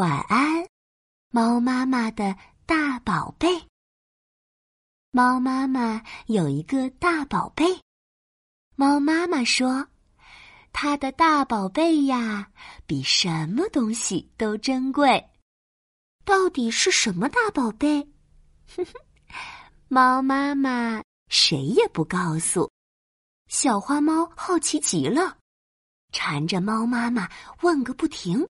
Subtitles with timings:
[0.00, 0.66] 晚安，
[1.28, 3.66] 猫妈妈的大宝贝。
[5.10, 7.66] 猫妈妈有一个大宝贝，
[8.76, 9.88] 猫妈妈说
[10.72, 12.50] ：“它的大宝贝呀，
[12.86, 15.22] 比什么东西都珍贵。”
[16.24, 18.02] 到底是什么大宝贝？
[18.74, 18.94] 哼哼，
[19.88, 22.70] 猫妈妈谁也不告诉。
[23.48, 25.36] 小花猫好奇极了，
[26.10, 27.28] 缠着猫妈妈
[27.60, 28.48] 问个不停。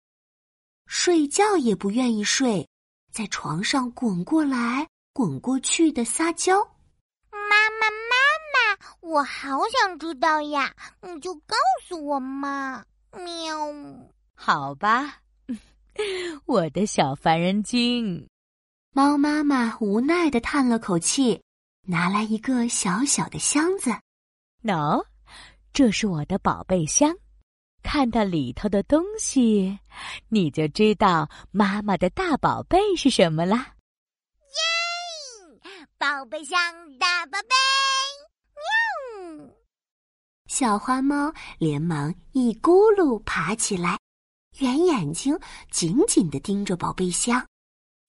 [0.86, 2.68] 睡觉也不愿意睡，
[3.12, 6.58] 在床上滚过来滚过去的撒娇。
[7.32, 8.16] 妈妈，妈
[8.54, 10.74] 妈，我好想知道呀！
[11.02, 11.56] 你就告
[11.88, 13.74] 诉我嘛，喵。
[14.36, 15.20] 好吧，
[16.46, 18.28] 我的小烦人精。
[18.92, 21.42] 猫妈妈无奈的叹了口气，
[21.88, 23.92] 拿来一个小小的箱子。
[24.64, 25.04] 喏，
[25.74, 27.16] 这是我的宝贝箱。
[27.84, 29.78] 看到里头的东西，
[30.30, 33.56] 你就知道妈妈的大宝贝是什么了。
[33.58, 33.68] 耶！
[35.98, 36.58] 宝贝箱
[36.98, 37.50] 大宝贝，
[39.38, 39.54] 喵！
[40.48, 43.98] 小花猫连忙一咕噜爬起来，
[44.60, 45.38] 圆眼睛
[45.70, 47.46] 紧紧的盯着宝贝箱，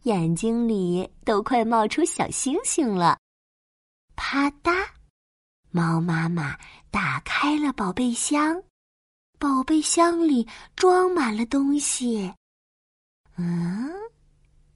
[0.04, 3.18] 眼睛里都快冒出小星星了。
[4.16, 4.86] 啪嗒，
[5.70, 6.58] 猫妈妈
[6.90, 8.62] 打开了宝贝箱。
[9.44, 12.32] 宝贝箱里装满了东西。
[13.36, 13.92] 嗯，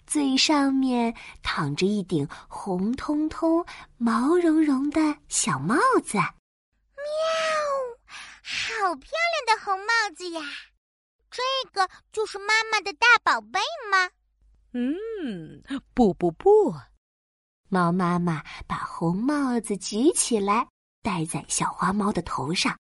[0.07, 3.65] 最上面躺着一顶红彤彤、
[3.97, 6.19] 毛茸茸的小帽子。
[6.19, 6.29] 喵，
[8.43, 9.11] 好漂
[9.47, 10.43] 亮的红帽子呀！
[11.31, 13.59] 这个就是妈妈的大宝贝
[13.91, 14.11] 吗？
[14.75, 15.63] 嗯，
[15.95, 16.75] 不不不。
[17.71, 20.69] 猫妈妈把红帽子举起来，
[21.03, 22.79] 戴在小花猫的头上。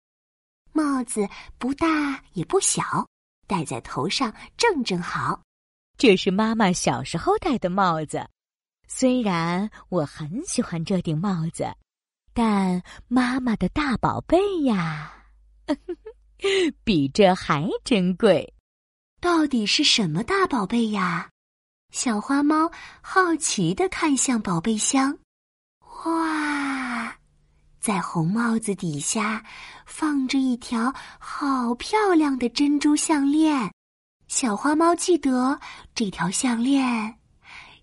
[0.78, 3.04] 帽子不大也不小，
[3.48, 5.40] 戴在头上正正好。
[5.96, 8.24] 这是妈妈小时候戴的帽子，
[8.86, 11.66] 虽然我很喜欢这顶帽子，
[12.33, 15.24] 但妈妈的大宝贝呀，
[16.84, 18.55] 比这还珍贵。
[19.20, 21.28] 到底是什么大宝贝呀？
[21.92, 25.18] 小花猫好奇的看向宝贝箱，
[26.05, 26.98] 哇！
[27.88, 29.42] 在红帽子底下，
[29.86, 33.72] 放着一条好漂亮的珍珠项链。
[34.26, 35.58] 小花猫记得
[35.94, 37.18] 这条项链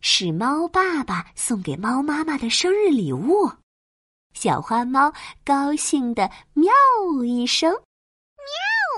[0.02, 3.52] 是猫爸爸送给猫妈妈的生日礼物。
[4.36, 5.12] 小花猫
[5.44, 6.72] 高兴的喵
[7.26, 7.74] 一声，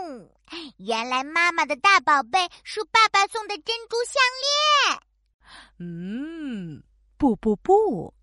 [0.03, 0.29] 喵！
[0.75, 5.00] 原来妈妈的大宝贝是爸爸送的珍珠项链。
[5.79, 6.84] 嗯，
[7.18, 8.13] 不不不。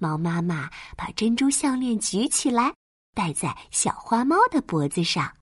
[0.00, 2.74] 猫妈妈把珍珠项链举起来，
[3.14, 5.32] 戴在小花猫的脖子上。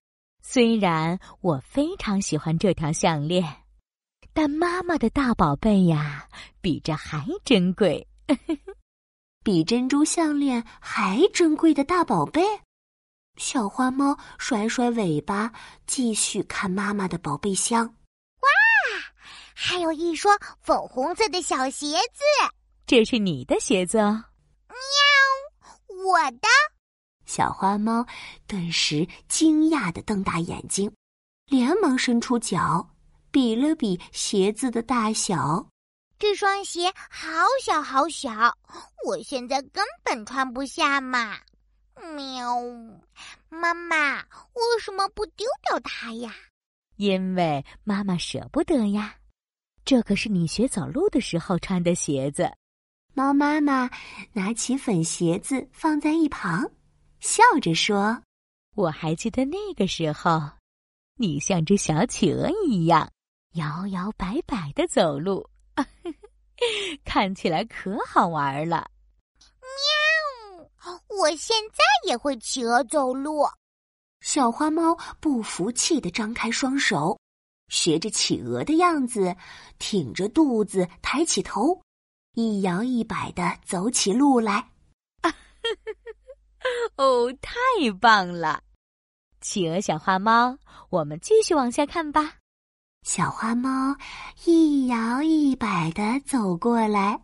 [0.42, 3.44] 虽然我非常喜欢这条项链，
[4.32, 6.28] 但妈妈的大宝贝呀，
[6.60, 8.06] 比这还珍贵。
[9.44, 12.42] 比珍珠项链还珍贵的大宝贝。
[13.36, 15.52] 小花猫甩甩尾巴，
[15.86, 17.86] 继续看妈妈的宝贝箱。
[17.86, 18.48] 哇，
[19.54, 22.22] 还有一双粉红色的小鞋子，
[22.84, 24.24] 这是你的鞋子哦。
[26.06, 26.48] 我的
[27.26, 28.06] 小花猫
[28.46, 30.90] 顿时惊讶的瞪大眼睛，
[31.46, 32.88] 连忙伸出脚
[33.30, 35.66] 比了比鞋子的大小。
[36.18, 37.28] 这双鞋好
[37.62, 38.56] 小好小，
[39.06, 41.38] 我现在根本穿不下嘛！
[42.14, 42.56] 喵，
[43.48, 46.34] 妈妈为什么不丢掉它呀？
[46.96, 49.14] 因为妈妈舍不得呀。
[49.84, 52.50] 这可是你学走路的时候穿的鞋子。
[53.18, 53.90] 猫妈妈
[54.32, 56.70] 拿起粉鞋子放在一旁，
[57.18, 58.22] 笑着说
[58.76, 60.40] ：“我还记得那个时候，
[61.16, 63.10] 你像只小企鹅一样
[63.54, 65.44] 摇摇摆摆的走路，
[67.04, 68.88] 看起来可好玩了。”
[70.86, 71.00] 喵！
[71.18, 73.44] 我现在也会企鹅走路。
[74.20, 77.18] 小花猫不服气的张开双手，
[77.66, 79.34] 学着企鹅的样子，
[79.80, 81.82] 挺着肚子，抬起头。
[82.40, 84.70] 一摇一摆的走起路来，
[86.94, 87.50] 哦，太
[88.00, 88.62] 棒了！
[89.40, 90.56] 企鹅小花猫，
[90.88, 92.34] 我们继续往下看吧。
[93.02, 93.96] 小花猫
[94.44, 97.20] 一摇一摆的走过来，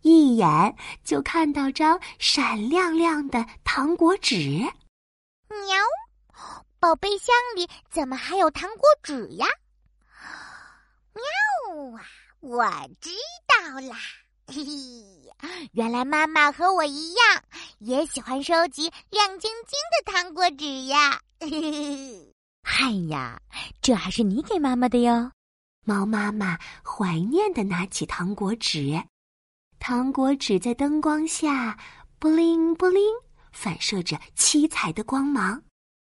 [0.00, 0.74] 一眼
[1.04, 4.38] 就看到张闪亮亮的糖果纸。
[5.50, 5.76] 喵，
[6.80, 9.46] 宝贝箱里怎么还有糖果纸呀？
[11.12, 12.02] 喵啊，
[12.40, 12.64] 我
[12.98, 13.10] 知
[13.46, 13.98] 道啦。
[14.52, 17.42] 嘿嘿，原来妈妈和我一样，
[17.78, 21.18] 也喜欢收集亮晶晶的糖果纸呀！
[21.40, 23.40] 嘿嘿，嗨呀，
[23.80, 25.32] 这还是你给妈妈的哟。
[25.86, 29.02] 猫妈妈怀念的拿起糖果纸，
[29.78, 31.78] 糖果纸在灯光下
[32.18, 33.02] 布灵布灵
[33.50, 35.62] 反射着七彩的光芒。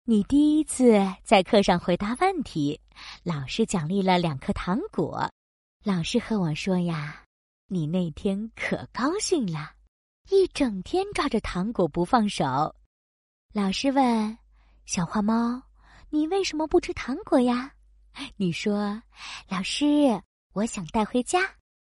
[0.04, 2.80] 你第一次在课上回答问题，
[3.22, 5.30] 老师奖励了两颗糖果。
[5.84, 7.22] 老师和我说呀，
[7.68, 9.72] 你那天可高兴了，
[10.30, 12.76] 一整天抓着糖果不放手。
[13.52, 14.38] 老师问
[14.84, 15.60] 小花猫
[16.10, 17.74] ：“你为什么不吃糖果呀？”
[18.36, 19.02] 你说
[19.50, 19.84] ：“老师，
[20.52, 21.40] 我想带回家，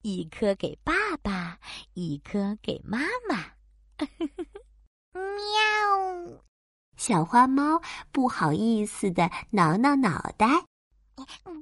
[0.03, 1.59] 一颗给爸爸，
[1.95, 3.45] 一颗给妈妈。
[5.13, 6.43] ”喵。
[6.97, 7.83] 小花猫
[8.13, 10.47] 不好意思的挠挠脑袋，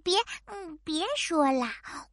[0.03, 0.17] 别，
[0.47, 1.67] 嗯，别说了，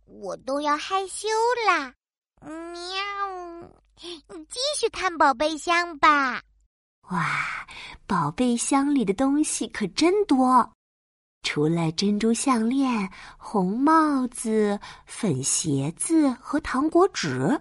[0.05, 1.27] 我都要害羞
[1.67, 1.93] 啦。
[2.41, 3.69] 喵，
[4.01, 6.41] 你继续看宝贝箱吧。
[7.09, 7.67] 哇，
[8.07, 10.71] 宝贝箱里的东西可真多，
[11.43, 17.59] 除了珍珠项链、红帽子、粉鞋子和糖果纸，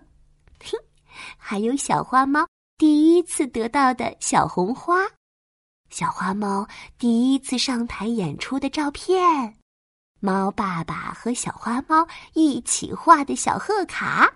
[0.63, 0.79] 嘿，
[1.37, 2.47] 还有小花猫
[2.79, 4.99] 第一次得到的小红花。
[5.91, 6.67] 小花猫
[6.97, 9.57] 第一次上台演出的照片，
[10.21, 14.31] 猫爸爸和小花猫一起画的小贺卡，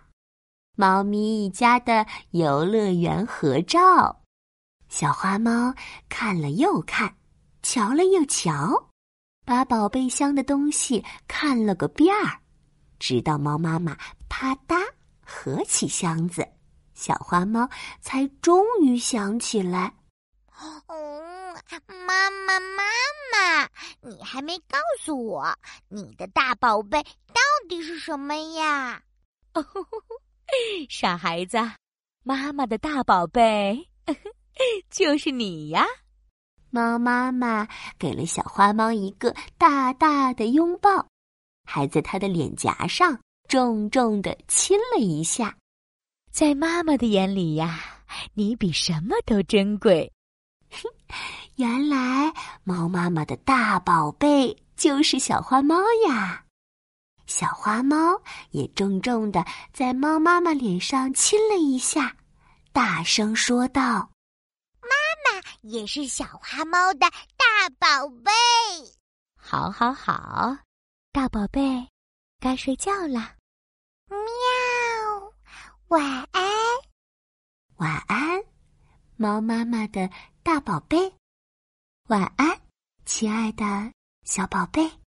[0.77, 4.23] 猫咪一家的游乐园合照。
[4.89, 5.75] 小花猫
[6.09, 7.15] 看了又看，
[7.63, 8.91] 瞧了又瞧，
[9.45, 12.41] 把宝贝箱的东西看了个遍儿，
[12.99, 13.95] 直到猫妈妈
[14.29, 14.81] 啪嗒
[15.21, 16.49] 合起箱子，
[16.95, 17.69] 小花猫
[18.01, 19.93] 才终于想起来。
[21.87, 22.85] 妈妈，妈
[23.33, 23.69] 妈，
[24.03, 25.57] 你还没告诉我
[25.89, 29.03] 你的大宝贝到底是什么呀？
[29.55, 29.65] 哦，
[30.91, 31.59] 傻孩子，
[32.23, 33.89] 妈妈的大宝贝
[34.91, 35.85] 就是你呀！
[36.71, 37.69] 猫妈妈
[37.99, 41.07] 给了小花猫一个大大的拥抱，
[41.65, 43.19] 还在它的脸颊上
[43.49, 45.57] 重重的亲了一下。
[46.31, 50.13] 在妈妈的眼里呀，你比什么都珍贵。
[51.57, 51.63] 哼。
[51.63, 52.33] 原来
[52.65, 55.77] 猫妈妈的大宝贝就是小花猫
[56.09, 56.45] 呀！
[57.27, 58.21] 小花猫
[58.51, 62.17] 也重重的在猫妈妈脸上亲了一下，
[62.73, 64.11] 大声说道
[64.83, 64.91] ：“妈
[65.25, 68.31] 妈也是小花猫的大宝贝。”
[69.39, 70.57] 好，好，好，
[71.13, 71.89] 大宝贝，
[72.41, 73.33] 该睡觉了。
[74.09, 75.33] 喵，
[75.89, 76.45] 晚安，
[77.77, 78.43] 晚安，
[79.17, 80.11] 猫妈妈的
[80.43, 81.15] 大宝贝。
[82.09, 82.61] 晚安，
[83.07, 83.91] 亲爱的
[84.25, 85.04] 小宝贝。